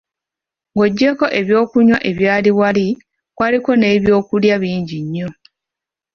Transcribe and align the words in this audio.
Ng’oggyeeko 0.71 1.25
ebyokunywa 1.39 1.97
ebyali 2.09 2.51
wali, 2.59 2.87
kwaliko 3.35 3.71
n’ebyokulya 3.75 4.55
bingi 4.63 4.97
nnyo. 5.05 5.29